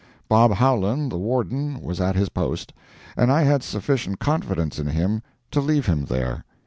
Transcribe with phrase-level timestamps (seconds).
[0.27, 2.73] Bob Howland, the Warden, was at his post,
[3.15, 6.43] and I had sufficient confidence in him to leave him there.